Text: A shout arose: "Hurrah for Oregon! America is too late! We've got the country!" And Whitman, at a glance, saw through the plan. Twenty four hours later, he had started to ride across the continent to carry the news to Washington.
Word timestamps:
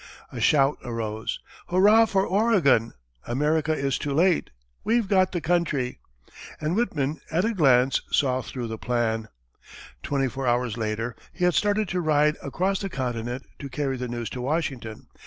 A 0.31 0.39
shout 0.41 0.79
arose: 0.83 1.39
"Hurrah 1.67 2.05
for 2.07 2.25
Oregon! 2.25 2.93
America 3.27 3.71
is 3.71 3.99
too 3.99 4.15
late! 4.15 4.49
We've 4.83 5.07
got 5.07 5.31
the 5.31 5.41
country!" 5.41 5.99
And 6.59 6.75
Whitman, 6.75 7.21
at 7.29 7.45
a 7.45 7.53
glance, 7.53 8.01
saw 8.11 8.41
through 8.41 8.65
the 8.65 8.79
plan. 8.79 9.27
Twenty 10.01 10.27
four 10.27 10.47
hours 10.47 10.75
later, 10.75 11.15
he 11.31 11.45
had 11.45 11.53
started 11.53 11.87
to 11.89 12.01
ride 12.01 12.35
across 12.41 12.79
the 12.79 12.89
continent 12.89 13.45
to 13.59 13.69
carry 13.69 13.95
the 13.95 14.07
news 14.07 14.31
to 14.31 14.41
Washington. 14.41 15.05